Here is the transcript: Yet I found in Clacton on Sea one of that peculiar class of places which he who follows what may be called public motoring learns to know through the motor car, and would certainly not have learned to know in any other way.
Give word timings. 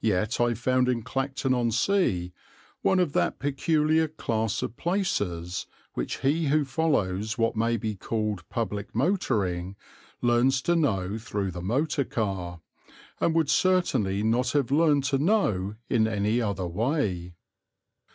Yet 0.00 0.40
I 0.40 0.54
found 0.54 0.88
in 0.88 1.02
Clacton 1.02 1.52
on 1.52 1.72
Sea 1.72 2.32
one 2.80 2.98
of 2.98 3.12
that 3.12 3.38
peculiar 3.38 4.08
class 4.08 4.62
of 4.62 4.78
places 4.78 5.66
which 5.92 6.20
he 6.20 6.46
who 6.46 6.64
follows 6.64 7.36
what 7.36 7.54
may 7.54 7.76
be 7.76 7.94
called 7.94 8.48
public 8.48 8.94
motoring 8.94 9.76
learns 10.22 10.62
to 10.62 10.74
know 10.74 11.18
through 11.18 11.50
the 11.50 11.60
motor 11.60 12.04
car, 12.04 12.62
and 13.20 13.34
would 13.34 13.50
certainly 13.50 14.22
not 14.22 14.52
have 14.52 14.70
learned 14.70 15.04
to 15.04 15.18
know 15.18 15.74
in 15.90 16.08
any 16.08 16.40
other 16.40 16.66
way. 16.66 17.34